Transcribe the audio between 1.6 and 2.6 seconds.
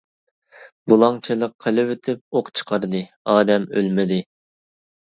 قىلىۋېتىپ ئوق